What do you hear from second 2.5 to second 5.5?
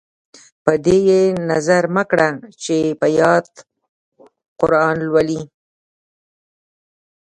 چې په یاد قران لولي.